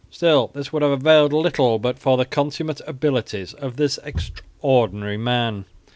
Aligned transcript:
Still 0.09 0.49
this 0.55 0.73
would 0.73 0.81
have 0.81 0.89
availed 0.89 1.31
little 1.31 1.77
but 1.77 1.99
for 1.99 2.17
the 2.17 2.25
consummate 2.25 2.81
abilities 2.87 3.53
of 3.53 3.75
this 3.75 3.99
extraordinary 4.03 5.15
man. 5.17 5.65